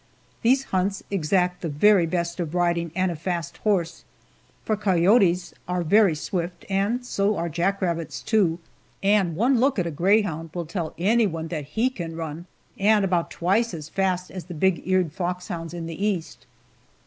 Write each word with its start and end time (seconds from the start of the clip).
These 0.41 0.63
hunts 0.73 1.03
exact 1.11 1.61
the 1.61 1.69
very 1.69 2.07
best 2.07 2.39
of 2.39 2.55
riding 2.55 2.91
and 2.95 3.11
a 3.11 3.15
fast 3.15 3.57
horse, 3.57 4.03
for 4.65 4.75
coyotes 4.75 5.53
are 5.67 5.83
very 5.83 6.15
swift, 6.15 6.65
and 6.71 7.05
so 7.05 7.37
are 7.37 7.47
jack 7.49 7.83
rabbits, 7.83 8.23
too, 8.23 8.57
and 9.03 9.35
one 9.35 9.59
look 9.59 9.77
at 9.77 9.85
a 9.85 9.91
greyhound 9.91 10.49
will 10.55 10.65
tell 10.65 10.95
anyone 10.97 11.49
that 11.49 11.77
he 11.77 11.91
can 11.91 12.15
run 12.15 12.47
and 12.79 13.05
about 13.05 13.29
twice 13.29 13.75
as 13.75 13.89
fast 13.89 14.31
as 14.31 14.45
the 14.45 14.55
big 14.55 14.81
eared 14.87 15.11
foxhounds 15.11 15.71
in 15.71 15.85
the 15.85 16.03
East. 16.03 16.47